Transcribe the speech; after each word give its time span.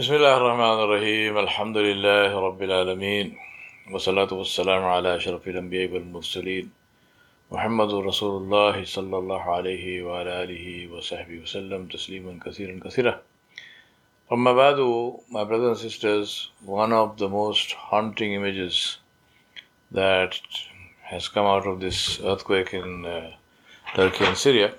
بسم 0.00 0.14
الله 0.14 0.36
الرحمن 0.36 0.78
الرحيم. 0.84 1.38
الحمد 1.38 1.76
لله 1.76 2.30
رب 2.46 2.62
العالمين. 2.62 3.36
والصلاة 3.92 4.32
والسلام 4.32 4.82
على 4.84 5.16
أشرف 5.16 5.48
الأنبياء 5.48 5.92
والمرسلين. 5.92 6.70
محمد 7.52 7.94
رسول 7.94 8.42
الله 8.42 8.84
صلى 8.84 9.16
الله 9.18 9.42
عليه 9.56 10.02
وعلى 10.02 10.30
آله 10.44 10.66
وصحبه 10.92 11.36
وسلم 11.44 11.86
تسليما 11.92 12.32
كثيرا 12.44 12.80
كثيرا. 12.84 13.20
أما 14.32 14.52
بعد 14.52 14.78
my 15.28 15.44
brothers 15.44 15.68
and 15.68 15.90
sisters 15.90 16.48
one 16.64 16.92
of 16.94 17.18
the 17.18 17.28
most 17.28 17.72
haunting 17.72 18.32
images 18.32 18.96
that 19.92 20.40
has 21.02 21.28
come 21.28 21.44
out 21.44 21.66
of 21.66 21.78
this 21.80 22.20
earthquake 22.24 22.72
in 22.72 23.04
uh, 23.04 23.30
Turkey 23.94 24.24
and 24.24 24.36
Syria 24.38 24.72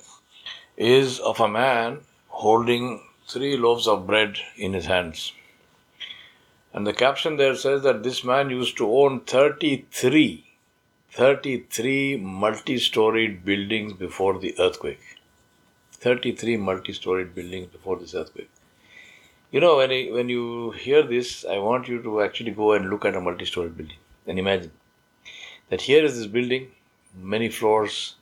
is 0.77 1.19
of 1.19 1.39
a 1.39 1.47
man 1.47 1.99
holding 2.27 3.01
three 3.31 3.55
loaves 3.57 3.87
of 3.87 4.05
bread 4.05 4.37
in 4.57 4.73
his 4.73 4.85
hands. 4.85 5.33
And 6.73 6.85
the 6.85 6.93
caption 6.93 7.37
there 7.37 7.55
says 7.55 7.83
that 7.83 8.03
this 8.03 8.23
man 8.23 8.49
used 8.49 8.77
to 8.77 8.91
own 8.91 9.21
33, 9.21 10.45
33 11.11 12.17
multi 12.17 12.77
storied 12.77 13.43
buildings 13.45 13.93
before 13.93 14.39
the 14.39 14.55
earthquake. 14.59 15.01
33 15.93 16.57
multi 16.57 16.93
storied 16.93 17.33
buildings 17.35 17.67
before 17.67 17.97
this 17.97 18.15
earthquake. 18.15 18.49
You 19.51 19.59
know, 19.59 19.77
when, 19.77 19.89
when 20.13 20.29
you 20.29 20.71
hear 20.71 21.03
this, 21.03 21.45
I 21.45 21.57
want 21.57 21.87
you 21.87 22.01
to 22.03 22.21
actually 22.21 22.51
go 22.51 22.73
and 22.73 22.89
look 22.89 23.05
at 23.05 23.15
a 23.15 23.21
multi 23.21 23.45
storied 23.45 23.77
building 23.77 23.97
and 24.27 24.39
imagine 24.39 24.71
that 25.69 25.81
here 25.81 26.03
is 26.03 26.17
this 26.17 26.27
building, 26.27 26.71
many 27.15 27.49
floors, 27.49 28.15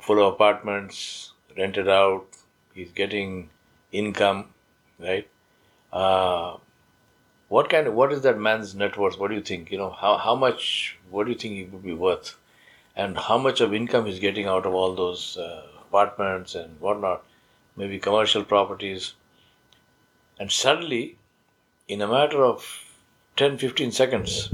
full 0.00 0.26
of 0.26 0.34
apartments, 0.34 1.32
rented 1.56 1.88
out, 1.88 2.26
he's 2.74 2.90
getting 2.92 3.50
income, 3.94 4.46
right? 4.98 5.28
Uh, 5.92 6.56
what 7.48 7.68
kind 7.70 7.86
of 7.86 7.94
what 7.94 8.12
is 8.12 8.22
that 8.22 8.38
man's 8.38 8.74
net 8.74 8.96
worth? 8.98 9.18
What 9.18 9.28
do 9.28 9.36
you 9.36 9.42
think? 9.42 9.70
You 9.70 9.78
know, 9.78 9.90
how 9.90 10.16
how 10.18 10.34
much? 10.34 10.98
What 11.10 11.24
do 11.24 11.32
you 11.32 11.38
think 11.38 11.54
he 11.54 11.64
would 11.64 11.84
be 11.84 11.94
worth? 11.94 12.36
And 12.96 13.18
how 13.18 13.38
much 13.38 13.60
of 13.60 13.74
income 13.74 14.06
he's 14.06 14.20
getting 14.20 14.46
out 14.46 14.66
of 14.66 14.74
all 14.74 14.94
those 14.94 15.36
uh, 15.36 15.66
apartments 15.80 16.54
and 16.54 16.80
whatnot, 16.80 17.24
maybe 17.76 17.98
commercial 17.98 18.44
properties. 18.44 19.14
And 20.38 20.50
suddenly, 20.50 21.16
in 21.86 22.02
a 22.02 22.08
matter 22.08 22.44
of 22.44 22.66
10 23.36 23.58
15 23.58 23.92
seconds, 23.92 24.52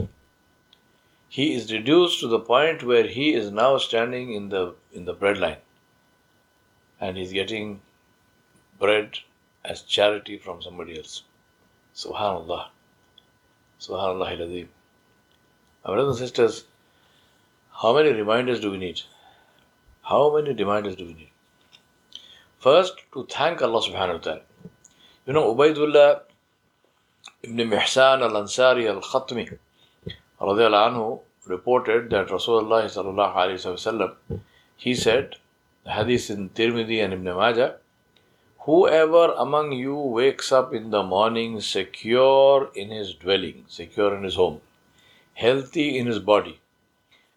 he 1.29 1.55
is 1.55 1.73
reduced 1.73 2.21
to 2.21 2.29
the 2.29 2.41
point 2.41 2.83
where 2.83 3.07
he 3.07 3.33
is 3.35 3.51
now 3.51 3.79
standing 3.79 4.33
in 4.35 4.49
the 4.51 4.75
in 4.93 5.05
the 5.05 5.15
bread 5.15 5.39
line 5.39 5.59
and 7.01 7.17
he's 7.17 7.33
getting 7.33 7.81
bread 8.79 9.19
as 9.65 9.83
charity 9.83 10.39
from 10.39 10.63
somebody 10.63 10.97
else. 10.99 11.23
Subhanallah. 11.95 12.69
Subhanallah 13.81 14.41
al 14.41 14.67
My 15.85 15.95
brothers 15.95 16.21
and 16.21 16.29
sisters, 16.29 16.65
how 17.73 17.95
many 17.95 18.13
reminders 18.13 18.61
do 18.61 18.71
we 18.71 18.79
need? 18.79 19.01
How 20.03 20.35
many 20.35 20.53
reminders 20.55 20.97
do 20.97 21.07
we 21.07 21.15
need? 21.15 21.31
First, 22.59 22.95
to 23.15 23.27
thank 23.31 23.63
Allah 23.63 23.81
subhanahu 23.81 24.15
wa 24.15 24.19
ta'ala. 24.19 24.41
You 25.27 25.33
know, 25.33 25.55
Ubaidullah 25.55 26.21
ibn 27.43 27.57
Mihsan 27.57 28.23
al 28.23 28.33
Ansari 28.43 28.87
al 28.89 29.01
Khatmi 29.01 29.59
reported 31.47 32.11
that 32.11 32.29
Rasulullah 32.29 32.85
sallallahu 32.85 33.35
alayhi 33.35 34.41
he 34.77 34.95
said, 34.95 35.37
the 35.85 35.91
hadith 35.91 36.31
in 36.31 36.49
Tirmidhi 36.51 37.03
and 37.05 37.13
Ibn 37.13 37.25
Majah, 37.37 37.77
Whoever 38.65 39.33
among 39.39 39.73
you 39.73 39.97
wakes 39.97 40.53
up 40.53 40.75
in 40.75 40.91
the 40.91 41.03
morning 41.03 41.61
secure 41.63 42.71
in 42.75 42.91
his 42.91 43.15
dwelling, 43.15 43.65
secure 43.69 44.15
in 44.15 44.23
his 44.23 44.35
home, 44.35 44.61
healthy 45.33 45.97
in 45.97 46.07
his 46.07 46.19
body, 46.19 46.61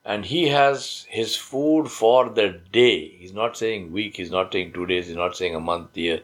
and 0.03 0.25
he 0.25 0.49
has 0.49 1.05
his 1.09 1.37
food 1.37 1.87
for 1.89 2.29
the 2.29 2.59
day. 2.73 3.07
He's 3.07 3.33
not 3.33 3.55
saying 3.55 3.93
week, 3.93 4.17
he's 4.17 4.31
not 4.31 4.51
saying 4.51 4.73
two 4.73 4.85
days, 4.85 5.07
he's 5.07 5.15
not 5.15 5.37
saying 5.37 5.55
a 5.55 5.61
month, 5.61 5.95
year. 5.95 6.23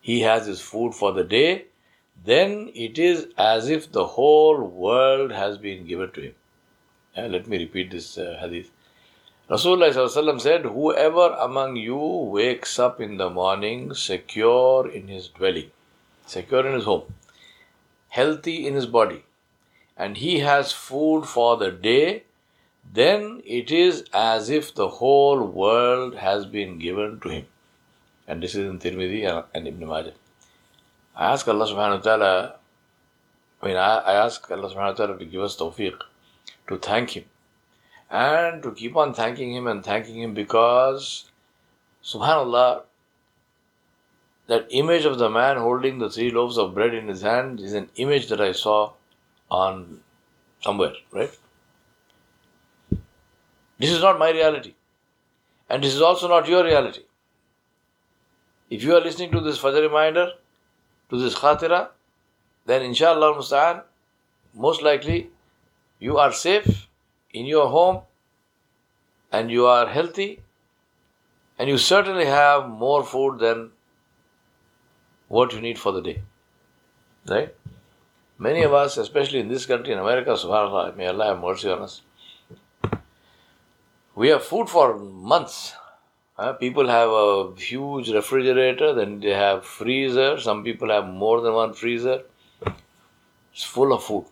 He 0.00 0.20
has 0.20 0.46
his 0.46 0.60
food 0.60 0.94
for 0.94 1.12
the 1.12 1.24
day, 1.24 1.64
then 2.24 2.70
it 2.72 3.00
is 3.00 3.26
as 3.36 3.68
if 3.68 3.90
the 3.90 4.06
whole 4.06 4.60
world 4.62 5.32
has 5.32 5.58
been 5.58 5.86
given 5.86 6.12
to 6.12 6.20
him. 6.20 6.34
Uh, 7.16 7.22
let 7.22 7.48
me 7.48 7.58
repeat 7.58 7.90
this 7.90 8.16
uh, 8.16 8.38
hadith. 8.40 8.70
Rasulullah 9.48 10.40
said, 10.40 10.64
Whoever 10.64 11.36
among 11.38 11.76
you 11.76 11.96
wakes 11.96 12.80
up 12.80 13.00
in 13.00 13.16
the 13.16 13.30
morning 13.30 13.94
secure 13.94 14.90
in 14.90 15.06
his 15.06 15.28
dwelling, 15.28 15.70
secure 16.26 16.66
in 16.66 16.74
his 16.74 16.84
home, 16.84 17.14
healthy 18.08 18.66
in 18.66 18.74
his 18.74 18.86
body, 18.86 19.22
and 19.96 20.16
he 20.16 20.40
has 20.40 20.72
food 20.72 21.26
for 21.26 21.56
the 21.56 21.70
day, 21.70 22.24
then 22.92 23.40
it 23.44 23.70
is 23.70 24.04
as 24.12 24.50
if 24.50 24.74
the 24.74 24.88
whole 24.88 25.40
world 25.44 26.16
has 26.16 26.44
been 26.44 26.80
given 26.80 27.20
to 27.20 27.28
him. 27.28 27.46
And 28.26 28.42
this 28.42 28.56
is 28.56 28.68
in 28.68 28.80
Tirmidhi 28.80 29.44
and 29.54 29.68
Ibn 29.68 29.86
Majah. 29.86 30.14
I 31.14 31.32
ask 31.32 31.46
Allah 31.46 31.66
subhanahu 31.66 31.98
wa 31.98 32.02
ta'ala, 32.02 32.54
I 33.62 33.66
mean, 33.66 33.76
I, 33.76 33.98
I 33.98 34.24
ask 34.24 34.50
Allah 34.50 34.68
subhanahu 34.68 34.98
wa 34.98 35.06
ta'ala 35.06 35.18
to 35.18 35.24
give 35.24 35.42
us 35.42 35.56
tawfiq, 35.56 35.94
to 36.66 36.78
thank 36.78 37.10
Him 37.10 37.24
and 38.10 38.62
to 38.62 38.72
keep 38.72 38.96
on 38.96 39.14
thanking 39.14 39.52
Him 39.52 39.66
and 39.66 39.84
thanking 39.84 40.20
Him 40.20 40.34
because, 40.34 41.30
subhanAllah, 42.04 42.82
that 44.46 44.66
image 44.70 45.04
of 45.04 45.18
the 45.18 45.28
man 45.28 45.56
holding 45.56 45.98
the 45.98 46.08
three 46.08 46.30
loaves 46.30 46.56
of 46.56 46.74
bread 46.74 46.94
in 46.94 47.08
his 47.08 47.22
hand 47.22 47.60
is 47.60 47.72
an 47.72 47.88
image 47.96 48.28
that 48.28 48.40
I 48.40 48.52
saw 48.52 48.92
on 49.50 50.00
somewhere, 50.60 50.92
right? 51.12 51.36
This 53.78 53.90
is 53.90 54.00
not 54.00 54.18
my 54.18 54.30
reality. 54.30 54.74
And 55.68 55.82
this 55.82 55.94
is 55.94 56.00
also 56.00 56.28
not 56.28 56.48
your 56.48 56.64
reality. 56.64 57.02
If 58.70 58.84
you 58.84 58.94
are 58.94 59.00
listening 59.00 59.32
to 59.32 59.40
this 59.40 59.58
Fajr 59.58 59.82
reminder, 59.82 60.30
to 61.10 61.20
this 61.20 61.34
Khatira, 61.34 61.88
then 62.66 62.82
inshallah 62.82 63.84
most 64.54 64.82
likely 64.82 65.30
you 65.98 66.18
are 66.18 66.32
safe 66.32 66.88
in 67.40 67.46
your 67.52 67.68
home 67.68 68.02
and 69.30 69.50
you 69.50 69.66
are 69.66 69.86
healthy 69.86 70.40
and 71.58 71.68
you 71.68 71.78
certainly 71.78 72.26
have 72.26 72.68
more 72.68 73.04
food 73.04 73.38
than 73.38 73.70
what 75.28 75.52
you 75.52 75.60
need 75.60 75.78
for 75.78 75.92
the 75.92 76.02
day. 76.02 76.22
Right? 77.28 77.54
Many 78.38 78.62
of 78.62 78.74
us, 78.74 78.98
especially 78.98 79.40
in 79.40 79.48
this 79.48 79.66
country, 79.66 79.92
in 79.92 79.98
America, 79.98 80.30
subhanAllah, 80.30 80.96
may 80.96 81.06
Allah 81.06 81.26
have 81.26 81.40
mercy 81.40 81.70
on 81.70 81.82
us. 81.82 82.02
We 84.14 84.28
have 84.28 84.44
food 84.44 84.68
for 84.68 84.98
months. 84.98 85.74
Uh, 86.38 86.52
people 86.52 86.88
have 86.88 87.08
a 87.08 87.54
huge 87.56 88.10
refrigerator, 88.10 88.92
then 88.92 89.20
they 89.20 89.30
have 89.30 89.64
freezer. 89.64 90.38
Some 90.38 90.62
people 90.64 90.90
have 90.90 91.06
more 91.06 91.40
than 91.40 91.54
one 91.54 91.72
freezer. 91.72 92.22
It's 93.52 93.64
full 93.64 93.94
of 93.94 94.04
food. 94.04 94.26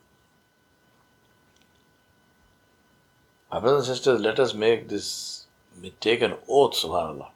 Brothers 3.61 3.89
and 3.89 3.97
sisters, 3.97 4.21
let 4.21 4.41
us 4.41 4.53
make 4.53 4.89
this, 4.89 5.47
take 6.01 6.23
an 6.23 6.35
oath, 6.49 6.73
subhanAllah, 6.75 7.29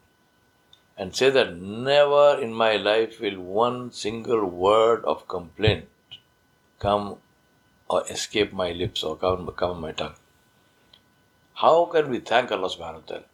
and 0.97 1.15
say 1.15 1.31
that 1.31 1.57
never 1.57 2.41
in 2.43 2.53
my 2.53 2.75
life 2.75 3.21
will 3.21 3.41
one 3.41 3.93
single 3.93 4.45
word 4.45 5.05
of 5.05 5.29
complaint 5.29 5.87
come 6.81 7.19
or 7.89 8.05
escape 8.11 8.53
my 8.53 8.73
lips 8.73 9.05
or 9.05 9.17
come, 9.17 9.49
come 9.57 9.81
my 9.81 9.93
tongue. 9.93 10.15
How 11.55 11.85
can 11.87 12.11
we 12.11 12.19
thank 12.19 12.51
Allah 12.51 12.69
subhanahu 12.69 13.03
wa 13.03 13.07
ta'ala? 13.07 13.25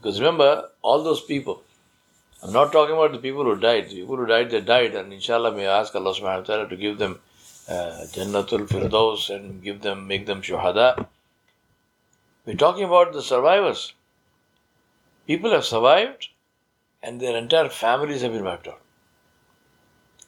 Because 0.00 0.20
remember, 0.20 0.70
all 0.82 1.02
those 1.04 1.20
people, 1.20 1.62
I'm 2.42 2.52
not 2.52 2.72
talking 2.72 2.94
about 2.94 3.12
the 3.12 3.18
people 3.18 3.44
who 3.44 3.54
died. 3.54 3.88
The 3.88 4.00
people 4.00 4.16
who 4.16 4.26
died, 4.26 4.50
they 4.50 4.60
died, 4.60 4.94
and 4.96 5.12
inshallah, 5.12 5.54
may 5.54 5.68
I 5.68 5.80
ask 5.80 5.94
Allah 5.94 6.12
subhanahu 6.12 6.40
wa 6.40 6.46
ta'ala 6.46 6.68
to 6.68 6.76
give 6.76 6.98
them 6.98 7.20
uh, 7.68 8.04
Jannatul 8.12 8.68
Firdaus 8.68 9.34
and 9.34 9.62
give 9.62 9.80
them, 9.80 10.08
make 10.08 10.26
them 10.26 10.42
shuhada. 10.42 11.06
We're 12.46 12.56
talking 12.56 12.84
about 12.84 13.12
the 13.12 13.22
survivors. 13.22 13.94
People 15.26 15.50
have 15.52 15.64
survived 15.64 16.28
and 17.02 17.20
their 17.20 17.36
entire 17.36 17.70
families 17.70 18.20
have 18.20 18.32
been 18.32 18.44
wiped 18.44 18.68
out. 18.68 18.80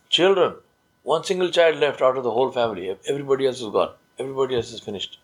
Children, 0.09 0.55
one 1.03 1.25
single 1.25 1.51
child 1.51 1.77
left 1.79 2.01
out 2.01 2.17
of 2.17 2.25
the 2.25 2.31
whole 2.31 2.51
family. 2.51 2.97
Everybody 3.07 3.47
else 3.47 3.61
is 3.61 3.71
gone. 3.71 3.91
Everybody 4.19 4.57
else 4.57 4.73
is 4.73 4.81
finished. 4.81 5.19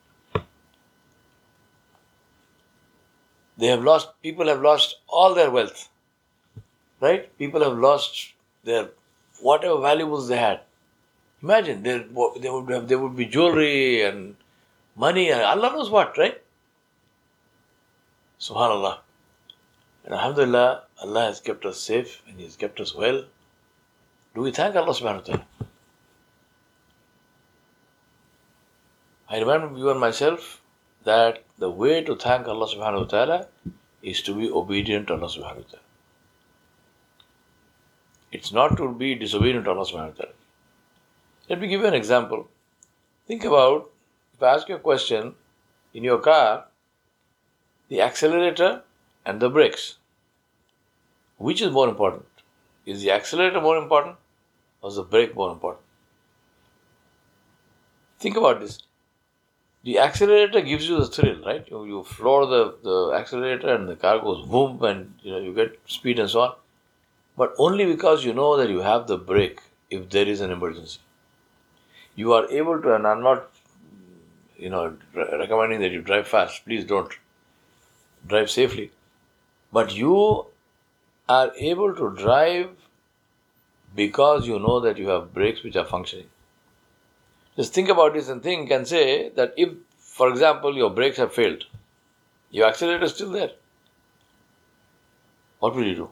They 3.56 3.69
have 3.69 3.83
lost, 3.83 4.09
people 4.23 4.49
have 4.49 4.61
lost 4.61 4.97
all 5.09 5.35
their 5.35 5.50
wealth. 5.50 5.89
Right? 7.00 7.37
People 7.39 7.62
have 7.62 7.79
lost 7.79 8.33
their 8.65 8.91
whatever 9.41 9.81
valuables 9.81 10.29
they 10.29 10.37
had. 10.37 10.61
Imagine 11.43 11.83
there, 11.83 12.05
they 12.39 12.50
would 12.50 12.71
have, 12.71 12.87
there 12.87 12.99
would 12.99 13.17
be 13.17 13.25
jewelry 13.25 14.03
and 14.03 14.37
money 14.94 15.31
and 15.31 15.41
Allah 15.43 15.73
knows 15.73 15.91
what, 15.91 16.19
right? 16.19 16.41
Subhanallah. 18.43 18.99
And 20.05 20.15
Alhamdulillah, 20.15 20.83
Allah 21.00 21.27
has 21.27 21.41
kept 21.41 21.65
us 21.65 21.81
safe 21.81 22.23
and 22.27 22.39
He 22.39 22.44
has 22.44 22.56
kept 22.56 22.81
us 22.81 22.93
well. 22.93 23.25
Do 24.35 24.41
we 24.41 24.50
thank 24.50 24.75
Allah 24.75 24.93
subhanahu 24.93 25.21
wa 25.21 25.27
ta'ala? 25.29 25.47
I 29.29 29.39
remind 29.39 29.79
you 29.79 29.91
and 29.91 30.00
myself 30.00 30.61
that 31.05 31.44
the 31.59 31.71
way 31.71 32.03
to 32.03 32.17
thank 32.17 32.49
Allah 32.49 32.67
subhanahu 32.67 33.05
wa 33.05 33.11
ta'ala 33.12 33.47
is 34.03 34.23
to 34.23 34.35
be 34.35 34.50
obedient 34.50 35.06
to 35.06 35.15
Allah 35.15 35.29
subhanahu 35.29 35.62
wa 35.62 35.71
ta'ala. 35.75 35.87
It's 38.33 38.53
not 38.53 38.77
to 38.79 38.93
be 38.93 39.15
disobedient 39.15 39.67
to 39.67 39.71
Allah 39.71 39.87
subhanahu 39.87 40.17
wa 40.17 40.25
ta'ala. 40.25 40.35
Let 41.49 41.61
me 41.61 41.69
give 41.69 41.81
you 41.83 41.87
an 41.87 41.94
example. 41.94 42.49
Think 43.29 43.44
about 43.44 43.91
if 44.35 44.43
I 44.43 44.55
ask 44.55 44.69
you 44.69 44.75
a 44.75 44.85
question 44.91 45.35
in 45.94 46.03
your 46.03 46.19
car, 46.19 46.65
the 47.93 48.00
accelerator 48.00 48.83
and 49.27 49.39
the 49.39 49.50
brakes. 49.50 49.99
Which 51.37 51.61
is 51.61 51.71
more 51.71 51.89
important? 51.89 52.25
Is 52.87 53.03
the 53.03 53.11
accelerator 53.11 53.61
more 53.61 53.77
important 53.77 54.17
or 54.81 54.89
is 54.89 54.97
the 54.97 55.03
brake 55.03 55.35
more 55.37 55.50
important? 55.53 55.85
Think 58.19 58.39
about 58.39 58.61
this. 58.61 58.79
The 59.85 59.99
accelerator 59.99 60.62
gives 60.62 60.89
you 60.89 60.97
the 61.00 61.06
thrill, 61.06 61.44
right? 61.44 61.69
You, 61.71 61.85
you 61.85 62.03
floor 62.03 62.47
the, 62.47 62.77
the 62.83 63.15
accelerator 63.15 63.75
and 63.75 63.87
the 63.87 63.97
car 63.97 64.21
goes 64.21 64.47
boom 64.47 64.83
and 64.85 65.12
you 65.23 65.33
know 65.33 65.41
you 65.41 65.53
get 65.53 65.79
speed 65.87 66.19
and 66.19 66.31
so 66.31 66.41
on. 66.41 66.55
But 67.37 67.53
only 67.59 67.85
because 67.85 68.25
you 68.25 68.33
know 68.33 68.56
that 68.56 68.71
you 68.71 68.81
have 68.81 69.06
the 69.06 69.19
brake 69.19 69.61
if 69.91 70.09
there 70.09 70.27
is 70.27 70.41
an 70.41 70.50
emergency. 70.50 71.00
You 72.15 72.33
are 72.33 72.50
able 72.50 72.81
to, 72.81 72.94
and 72.94 73.06
I'm 73.06 73.23
not 73.23 73.50
you 74.56 74.71
know 74.71 74.97
recommending 75.15 75.81
that 75.81 75.93
you 75.93 76.00
drive 76.00 76.27
fast. 76.27 76.65
Please 76.65 76.85
don't 76.85 77.12
drive 78.26 78.50
safely. 78.50 78.90
But 79.72 79.94
you 79.94 80.46
are 81.28 81.52
able 81.56 81.94
to 81.94 82.14
drive 82.14 82.70
because 83.94 84.46
you 84.46 84.58
know 84.58 84.80
that 84.80 84.98
you 84.98 85.08
have 85.08 85.32
brakes 85.34 85.62
which 85.62 85.76
are 85.76 85.84
functioning. 85.84 86.26
Just 87.56 87.74
think 87.74 87.88
about 87.88 88.14
this 88.14 88.28
and 88.28 88.42
think 88.42 88.70
and 88.70 88.86
say 88.88 89.28
that 89.30 89.54
if, 89.56 89.70
for 89.98 90.28
example, 90.30 90.76
your 90.76 90.90
brakes 90.90 91.19
have 91.19 91.34
failed, 91.34 91.64
your 92.50 92.66
accelerator 92.66 93.04
is 93.04 93.14
still 93.14 93.30
there. 93.30 93.50
What 95.58 95.74
will 95.74 95.86
you 95.86 95.94
do? 95.94 96.10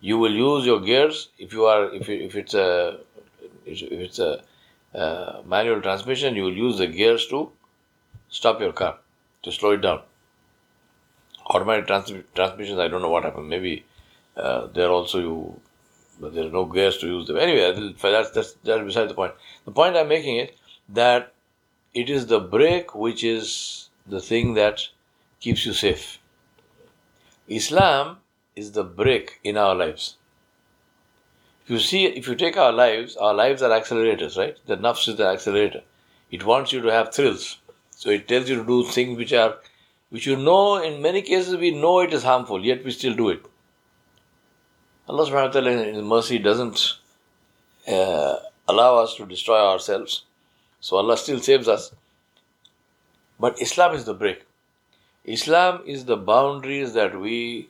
You 0.00 0.18
will 0.18 0.32
use 0.32 0.66
your 0.66 0.80
gears 0.80 1.28
if 1.38 1.52
you 1.52 1.64
are 1.64 1.92
if, 1.92 2.08
if 2.08 2.36
it's 2.36 2.54
a 2.54 3.00
if 3.64 3.82
it's 3.82 4.18
a 4.18 4.42
manual 5.46 5.80
transmission. 5.80 6.36
You 6.36 6.44
will 6.44 6.56
use 6.56 6.78
the 6.78 6.86
gears 6.86 7.26
to 7.28 7.50
stop 8.28 8.60
your 8.60 8.72
car 8.72 8.98
to 9.42 9.52
slow 9.52 9.72
it 9.72 9.80
down. 9.80 10.02
Automatic 11.48 11.86
trans- 11.86 12.12
transmissions, 12.34 12.78
I 12.78 12.88
don't 12.88 13.02
know 13.02 13.10
what 13.10 13.24
happened. 13.24 13.48
Maybe 13.48 13.84
uh, 14.36 14.66
there 14.66 14.90
also 14.90 15.18
you 15.18 15.60
there 16.20 16.46
are 16.46 16.50
no 16.50 16.64
gears 16.64 16.98
to 16.98 17.06
use 17.06 17.28
them. 17.28 17.36
Anyway, 17.36 17.94
that's, 18.02 18.30
that's, 18.30 18.52
that's 18.64 18.84
beside 18.84 19.08
the 19.08 19.14
point. 19.14 19.32
The 19.64 19.70
point 19.70 19.96
I'm 19.96 20.08
making 20.08 20.38
is 20.38 20.50
that 20.88 21.32
it 21.94 22.10
is 22.10 22.26
the 22.26 22.40
brake 22.40 22.94
which 22.94 23.22
is 23.22 23.88
the 24.06 24.20
thing 24.20 24.54
that 24.54 24.88
keeps 25.40 25.64
you 25.64 25.72
safe. 25.72 26.18
Islam 27.46 28.18
is 28.56 28.72
the 28.72 28.84
brake 28.84 29.38
in 29.44 29.56
our 29.56 29.74
lives. 29.74 30.16
If 31.64 31.70
you 31.70 31.78
see, 31.78 32.06
if 32.06 32.26
you 32.26 32.34
take 32.34 32.56
our 32.56 32.72
lives, 32.72 33.16
our 33.16 33.34
lives 33.34 33.62
are 33.62 33.70
accelerators, 33.70 34.36
right? 34.36 34.56
The 34.66 34.76
nafs 34.76 35.06
is 35.06 35.16
the 35.16 35.26
accelerator. 35.26 35.82
It 36.30 36.44
wants 36.44 36.72
you 36.72 36.80
to 36.82 36.90
have 36.90 37.14
thrills. 37.14 37.58
So 37.90 38.10
it 38.10 38.26
tells 38.26 38.48
you 38.48 38.56
to 38.56 38.64
do 38.64 38.84
things 38.84 39.16
which 39.16 39.32
are, 39.32 39.56
which 40.10 40.26
you 40.26 40.36
know, 40.36 40.76
in 40.76 41.02
many 41.02 41.22
cases 41.22 41.56
we 41.56 41.70
know 41.70 42.00
it 42.00 42.12
is 42.12 42.22
harmful, 42.22 42.64
yet 42.64 42.84
we 42.84 42.90
still 42.90 43.14
do 43.14 43.28
it. 43.28 43.42
Allah 45.08 45.26
subhanahu 45.26 45.46
wa 45.46 45.52
ta'ala 45.52 45.70
in 45.70 45.94
His 45.94 46.04
mercy 46.04 46.38
doesn't 46.38 46.94
uh, 47.86 48.36
allow 48.66 48.96
us 48.96 49.14
to 49.16 49.26
destroy 49.26 49.58
ourselves. 49.58 50.24
So 50.80 50.96
Allah 50.96 51.16
still 51.16 51.40
saves 51.40 51.68
us. 51.68 51.92
But 53.40 53.60
Islam 53.60 53.94
is 53.94 54.04
the 54.04 54.14
brake. 54.14 54.44
Islam 55.24 55.82
is 55.86 56.04
the 56.04 56.16
boundaries 56.16 56.92
that 56.94 57.18
we 57.18 57.68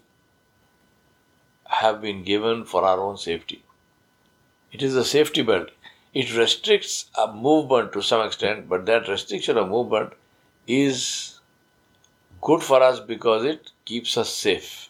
have 1.68 2.00
been 2.00 2.22
given 2.24 2.64
for 2.64 2.84
our 2.84 3.00
own 3.00 3.16
safety. 3.16 3.62
It 4.72 4.82
is 4.82 4.96
a 4.96 5.04
safety 5.04 5.42
belt. 5.42 5.70
It 6.14 6.36
restricts 6.36 7.10
a 7.16 7.32
movement 7.32 7.92
to 7.92 8.02
some 8.02 8.26
extent, 8.26 8.68
but 8.68 8.86
that 8.86 9.08
restriction 9.08 9.56
of 9.56 9.68
movement 9.68 10.12
is 10.66 11.37
good 12.40 12.62
for 12.62 12.82
us 12.82 13.00
because 13.00 13.44
it 13.44 13.70
keeps 13.84 14.16
us 14.16 14.32
safe. 14.32 14.88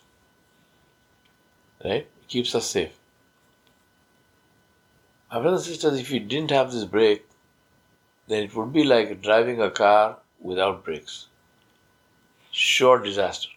Right? 1.84 2.06
It 2.22 2.28
keeps 2.28 2.54
us 2.54 2.66
safe. 2.66 2.98
My 5.30 5.40
brothers 5.40 5.66
and 5.66 5.74
sisters, 5.74 6.00
if 6.00 6.10
we 6.10 6.18
didn't 6.18 6.50
have 6.50 6.72
this 6.72 6.84
brake, 6.84 7.26
then 8.28 8.44
it 8.44 8.54
would 8.54 8.72
be 8.72 8.84
like 8.84 9.22
driving 9.22 9.60
a 9.60 9.70
car 9.70 10.18
without 10.40 10.84
brakes. 10.84 11.26
Sure 12.50 12.98
disaster. 12.98 13.50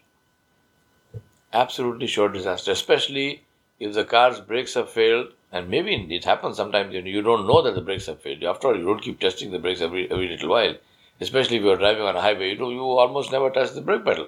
Absolutely 1.53 2.07
sure 2.07 2.29
disaster, 2.29 2.71
especially 2.71 3.43
if 3.79 3.93
the 3.93 4.05
car's 4.05 4.39
brakes 4.39 4.73
have 4.75 4.89
failed, 4.89 5.33
and 5.51 5.69
maybe 5.69 5.95
it 5.95 6.23
happens 6.23 6.55
sometimes 6.57 6.93
you 6.93 7.21
don't 7.21 7.47
know 7.47 7.61
that 7.61 7.75
the 7.75 7.81
brakes 7.81 8.05
have 8.05 8.21
failed. 8.21 8.43
After 8.43 8.67
all, 8.67 8.77
you 8.77 8.85
don't 8.85 9.01
keep 9.01 9.19
testing 9.19 9.51
the 9.51 9.59
brakes 9.59 9.81
every, 9.81 10.09
every 10.09 10.29
little 10.29 10.49
while, 10.49 10.75
especially 11.21 11.57
if 11.57 11.63
you're 11.63 11.77
driving 11.77 12.01
on 12.03 12.15
a 12.15 12.21
highway. 12.21 12.49
You 12.49 12.57
know, 12.57 12.69
you 12.71 12.81
almost 12.81 13.31
never 13.31 13.49
touch 13.49 13.71
the 13.71 13.81
brake 13.81 14.03
pedal. 14.03 14.27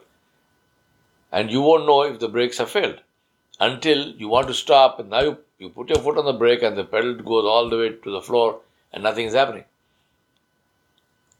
And 1.31 1.51
you 1.51 1.61
won't 1.61 1.87
know 1.87 2.03
if 2.03 2.19
the 2.19 2.29
brakes 2.29 2.59
have 2.59 2.69
failed 2.69 3.01
until 3.59 4.09
you 4.11 4.27
want 4.27 4.47
to 4.47 4.53
stop 4.53 4.99
and 4.99 5.09
now 5.09 5.21
you, 5.21 5.37
you 5.57 5.69
put 5.69 5.89
your 5.89 5.99
foot 5.99 6.17
on 6.17 6.25
the 6.25 6.33
brake 6.33 6.61
and 6.61 6.77
the 6.77 6.83
pedal 6.83 7.15
goes 7.15 7.45
all 7.45 7.69
the 7.69 7.77
way 7.77 7.89
to 7.89 8.11
the 8.11 8.21
floor 8.21 8.61
and 8.93 9.03
nothing 9.03 9.25
is 9.25 9.33
happening. 9.33 9.65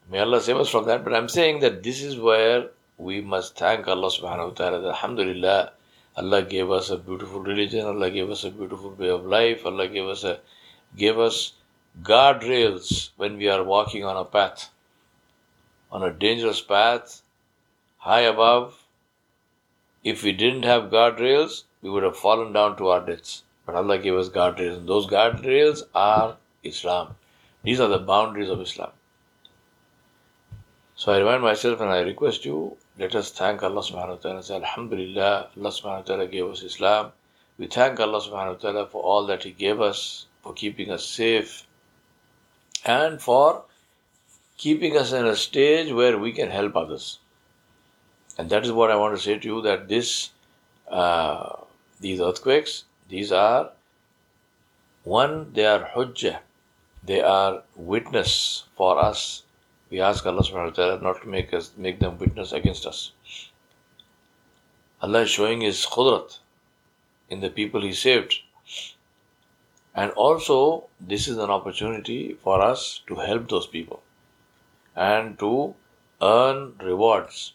May 0.09 0.19
Allah 0.19 0.41
save 0.41 0.57
us 0.57 0.69
from 0.69 0.85
that. 0.85 1.03
But 1.03 1.13
I'm 1.13 1.29
saying 1.29 1.59
that 1.59 1.83
this 1.83 2.01
is 2.01 2.17
where 2.17 2.69
we 2.97 3.21
must 3.21 3.55
thank 3.55 3.88
Allah 3.88 4.09
subhanahu 4.09 4.50
wa 4.50 4.53
ta'ala. 4.53 4.88
Alhamdulillah, 4.89 5.71
Allah 6.17 6.41
gave 6.44 6.69
us 6.71 6.89
a 6.89 6.97
beautiful 6.97 7.41
religion, 7.41 7.85
Allah 7.85 8.11
gave 8.11 8.29
us 8.29 8.44
a 8.44 8.51
beautiful 8.51 8.91
way 8.91 9.09
of 9.09 9.25
life, 9.25 9.65
Allah 9.65 9.88
gave 9.88 10.05
us 10.05 10.23
a 10.23 10.39
gave 10.95 11.17
us 11.17 11.53
guardrails 12.03 13.09
when 13.17 13.38
we 13.38 13.47
are 13.50 13.63
walking 13.63 14.03
on 14.03 14.17
a 14.17 14.25
path. 14.25 14.69
On 15.93 16.03
a 16.03 16.11
dangerous 16.11 16.59
path, 16.59 17.21
high 17.97 18.21
above. 18.21 18.77
If 20.03 20.23
we 20.23 20.31
didn't 20.31 20.63
have 20.63 20.89
guardrails, 20.91 21.63
we 21.83 21.89
would 21.89 22.03
have 22.03 22.17
fallen 22.17 22.51
down 22.51 22.75
to 22.77 22.87
our 22.87 23.05
deaths. 23.05 23.43
But 23.65 23.75
Allah 23.75 23.99
gave 23.99 24.15
us 24.15 24.29
guardrails, 24.29 24.77
and 24.77 24.89
those 24.89 25.05
guardrails 25.07 25.83
are 25.93 26.37
Islam. 26.63 27.15
These 27.63 27.79
are 27.79 27.87
the 27.87 27.99
boundaries 27.99 28.49
of 28.49 28.59
Islam. 28.59 28.91
So 30.95 31.12
I 31.13 31.19
remind 31.19 31.43
myself 31.43 31.79
and 31.79 31.91
I 31.91 32.00
request 32.00 32.43
you, 32.43 32.75
let 32.97 33.15
us 33.15 33.31
thank 33.31 33.62
Allah 33.62 33.81
subhanahu 33.81 34.17
wa 34.17 34.23
ta'ala. 34.23 34.43
Say, 34.43 34.55
Alhamdulillah, 34.55 35.50
Allah 35.57 35.69
subhanahu 35.69 36.01
wa 36.01 36.01
ta'ala 36.01 36.27
gave 36.27 36.45
us 36.45 36.63
Islam. 36.63 37.12
We 37.57 37.67
thank 37.67 38.00
Allah 38.00 38.19
subhanahu 38.19 38.55
wa 38.55 38.62
ta'ala 38.65 38.88
for 38.88 39.03
all 39.03 39.27
that 39.27 39.43
He 39.43 39.51
gave 39.51 39.79
us, 39.79 40.25
for 40.41 40.53
keeping 40.53 40.89
us 40.91 41.05
safe, 41.05 41.67
and 42.83 43.21
for 43.21 43.63
keeping 44.57 44.98
us 44.98 45.12
in 45.12 45.25
a 45.25 45.36
stage 45.36 45.91
where 45.91 46.17
we 46.17 46.31
can 46.31 46.50
help 46.50 46.75
others. 46.75 47.19
And 48.38 48.50
that 48.50 48.65
is 48.65 48.72
what 48.72 48.91
I 48.91 48.95
want 48.95 49.15
to 49.15 49.22
say 49.22 49.38
to 49.38 49.48
you 49.48 49.62
that 49.62 49.88
this 49.88 50.31
uh, 50.88 51.55
these 52.00 52.19
earthquakes, 52.19 52.83
these 53.10 53.31
are 53.31 53.72
one, 55.03 55.51
they 55.53 55.65
are 55.65 55.89
hujjah, 55.95 56.39
they 57.03 57.22
are 57.22 57.63
witness 57.75 58.63
for 58.75 59.00
us. 59.00 59.43
We 59.89 60.01
ask 60.01 60.25
Allah 60.25 60.41
subhanahu 60.41 60.72
wa 60.72 60.77
ta'ala 60.77 61.01
not 61.01 61.22
to 61.22 61.27
make 61.27 61.53
us 61.53 61.72
make 61.77 62.00
them 62.00 62.17
witness 62.17 62.51
against 62.51 62.86
us. 62.86 63.12
Allah 65.01 65.22
is 65.22 65.29
showing 65.29 65.62
His 65.62 65.86
khudrat 65.86 66.39
in 67.29 67.41
the 67.41 67.50
people 67.50 67.81
He 67.81 67.93
saved. 67.93 68.39
And 69.95 70.12
also, 70.12 70.86
this 71.00 71.27
is 71.27 71.38
an 71.38 71.51
opportunity 71.51 72.38
for 72.43 72.62
us 72.62 73.01
to 73.07 73.15
help 73.15 73.50
those 73.50 73.67
people 73.67 74.01
and 74.95 75.38
to 75.39 75.75
earn 76.21 76.75
rewards. 76.81 77.53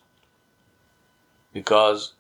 Because 1.53 2.15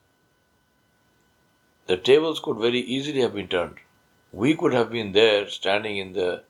the 1.86 1.96
tables 1.96 2.40
could 2.40 2.58
very 2.58 2.80
easily 2.80 3.20
have 3.20 3.34
been 3.34 3.48
turned. 3.48 3.76
We 4.32 4.54
could 4.54 4.74
have 4.74 4.90
been 4.90 5.12
there 5.12 5.48
standing 5.48 5.96
in 5.96 6.12
the 6.12 6.42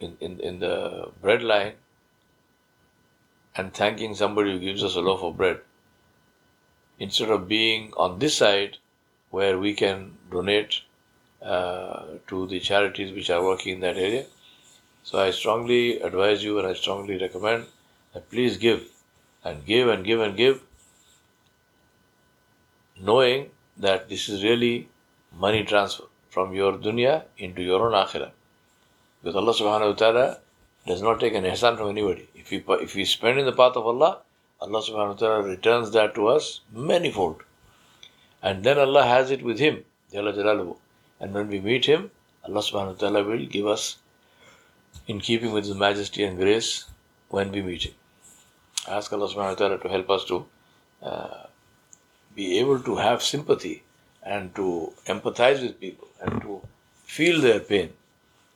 in, 0.00 0.16
in, 0.20 0.38
in 0.40 0.58
the 0.60 1.10
bread 1.20 1.42
line 1.42 1.72
and 3.56 3.74
thanking 3.74 4.14
somebody 4.14 4.52
who 4.52 4.60
gives 4.60 4.84
us 4.84 4.94
a 4.94 5.00
loaf 5.00 5.22
of 5.22 5.36
bread 5.36 5.60
instead 6.98 7.30
of 7.30 7.48
being 7.48 7.92
on 7.96 8.18
this 8.18 8.36
side 8.36 8.76
where 9.30 9.58
we 9.58 9.74
can 9.74 10.16
donate 10.30 10.82
uh, 11.42 12.04
to 12.26 12.46
the 12.46 12.60
charities 12.60 13.12
which 13.12 13.30
are 13.30 13.42
working 13.42 13.74
in 13.74 13.80
that 13.80 13.96
area. 13.96 14.24
So 15.02 15.18
I 15.18 15.30
strongly 15.30 16.00
advise 16.00 16.44
you 16.44 16.58
and 16.58 16.66
I 16.66 16.74
strongly 16.74 17.18
recommend 17.18 17.66
please 18.30 18.56
give 18.56 18.84
and 19.44 19.64
give 19.64 19.88
and 19.88 20.04
give 20.04 20.20
and 20.20 20.36
give, 20.36 20.62
knowing 23.00 23.50
that 23.76 24.08
this 24.08 24.28
is 24.28 24.42
really 24.42 24.88
money 25.32 25.64
transfer 25.64 26.04
from 26.30 26.52
your 26.52 26.72
dunya 26.72 27.24
into 27.38 27.62
your 27.62 27.86
own 27.86 27.92
akhirah. 27.92 28.30
Because 29.22 29.36
Allah 29.36 29.52
subhanahu 29.52 29.90
wa 29.90 29.94
ta'ala 29.94 30.38
does 30.86 31.02
not 31.02 31.20
take 31.20 31.34
an 31.34 31.44
ihsan 31.44 31.76
from 31.76 31.90
anybody. 31.90 32.28
If 32.34 32.50
we, 32.50 32.64
if 32.82 32.94
we 32.94 33.04
spend 33.04 33.38
in 33.38 33.46
the 33.46 33.52
path 33.52 33.76
of 33.76 33.86
Allah, 33.86 34.18
Allah 34.60 34.82
subhanahu 34.82 35.14
wa 35.14 35.14
ta'ala 35.14 35.42
returns 35.42 35.90
that 35.92 36.14
to 36.14 36.28
us 36.28 36.60
manifold. 36.72 37.42
And 38.42 38.64
then 38.64 38.78
Allah 38.78 39.04
has 39.04 39.30
it 39.30 39.42
with 39.42 39.58
Him, 39.58 39.84
Jalla. 40.12 40.76
And 41.20 41.34
when 41.34 41.48
we 41.48 41.60
meet 41.60 41.84
Him, 41.84 42.10
Allah 42.44 42.60
subhanahu 42.60 42.94
wa 42.94 43.00
ta'ala 43.00 43.24
will 43.24 43.46
give 43.46 43.66
us 43.66 43.98
in 45.06 45.20
keeping 45.20 45.52
with 45.52 45.66
His 45.66 45.74
majesty 45.74 46.24
and 46.24 46.38
grace 46.38 46.84
when 47.28 47.52
we 47.52 47.62
meet 47.62 47.84
Him. 47.84 47.94
Ask 48.88 49.12
Allah 49.12 49.28
subhanahu 49.28 49.54
wa 49.54 49.54
ta'ala 49.54 49.78
to 49.78 49.88
help 49.88 50.10
us 50.10 50.24
to 50.26 50.46
uh, 51.02 51.46
be 52.34 52.58
able 52.58 52.80
to 52.80 52.96
have 52.96 53.22
sympathy 53.22 53.82
and 54.22 54.54
to 54.54 54.92
empathize 55.06 55.62
with 55.62 55.80
people 55.80 56.08
and 56.20 56.40
to 56.42 56.60
feel 57.04 57.40
their 57.40 57.60
pain 57.60 57.92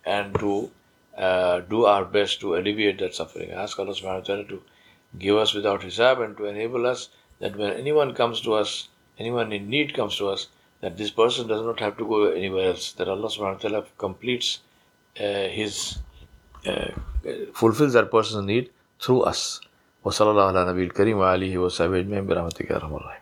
and 0.04 0.34
to 0.38 0.70
uh, 1.16 1.60
do 1.60 1.84
our 1.84 2.04
best 2.04 2.40
to 2.40 2.54
alleviate 2.56 2.98
that 2.98 3.14
suffering. 3.14 3.50
Ask 3.50 3.78
Allah 3.78 3.94
subhanahu 3.94 4.20
wa 4.20 4.28
ta'ala 4.28 4.44
to 4.44 4.62
give 5.18 5.36
us 5.36 5.54
without 5.54 5.82
hisab 5.82 6.24
and 6.24 6.36
to 6.36 6.46
enable 6.46 6.86
us 6.86 7.08
that 7.40 7.56
when 7.56 7.72
anyone 7.72 8.14
comes 8.14 8.40
to 8.42 8.54
us, 8.54 8.88
anyone 9.18 9.52
in 9.52 9.68
need 9.68 9.94
comes 9.94 10.16
to 10.16 10.28
us, 10.28 10.48
that 10.80 10.96
this 10.96 11.10
person 11.10 11.46
does 11.46 11.62
not 11.62 11.80
have 11.80 11.96
to 11.98 12.06
go 12.06 12.30
anywhere 12.30 12.68
else, 12.70 12.92
that 12.92 13.08
Allah 13.08 13.28
subhanahu 13.28 13.54
wa 13.54 13.68
ta'ala 13.68 13.84
completes 13.98 14.60
uh, 15.20 15.48
his, 15.48 15.98
fulfills 17.53 17.93
that 17.93 18.09
person's 18.11 18.45
need 18.45 18.69
through 18.99 19.23
us. 19.31 19.61
وصلى 20.05 20.29
الله 20.31 20.43
على 20.43 20.71
نبي 20.71 20.83
الكريم 20.83 21.17
وآله 21.17 21.57
وصحبه 21.57 21.99
أجمعين 21.99 22.27
برحمتك 22.27 22.71
يا 22.71 22.75
أرحم 22.75 22.95
الراحمين 22.95 23.20